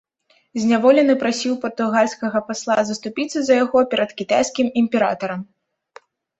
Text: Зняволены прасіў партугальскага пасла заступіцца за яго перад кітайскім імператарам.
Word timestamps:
Зняволены 0.61 1.15
прасіў 1.23 1.53
партугальскага 1.65 2.41
пасла 2.49 2.79
заступіцца 2.91 3.37
за 3.51 3.61
яго 3.63 3.79
перад 3.95 4.19
кітайскім 4.25 4.67
імператарам. 4.85 5.49